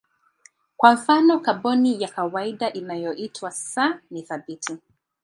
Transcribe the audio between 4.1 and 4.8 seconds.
ni thabiti.